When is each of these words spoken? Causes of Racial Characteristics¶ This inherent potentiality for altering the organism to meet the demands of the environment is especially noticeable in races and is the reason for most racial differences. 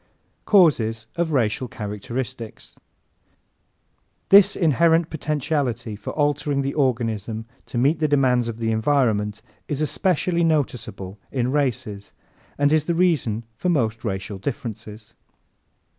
Causes 0.45 1.05
of 1.15 1.31
Racial 1.31 1.67
Characteristics¶ 1.67 2.73
This 4.29 4.55
inherent 4.55 5.11
potentiality 5.11 5.95
for 5.95 6.09
altering 6.13 6.63
the 6.63 6.73
organism 6.73 7.45
to 7.67 7.77
meet 7.77 7.99
the 7.99 8.07
demands 8.07 8.47
of 8.47 8.57
the 8.57 8.71
environment 8.71 9.43
is 9.67 9.79
especially 9.79 10.43
noticeable 10.43 11.19
in 11.31 11.51
races 11.51 12.13
and 12.57 12.73
is 12.73 12.85
the 12.85 12.95
reason 12.95 13.43
for 13.57 13.69
most 13.69 14.03
racial 14.03 14.39
differences. 14.39 15.13